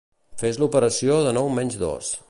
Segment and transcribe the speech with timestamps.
[0.43, 2.15] Fes l'operació de nou menys dos.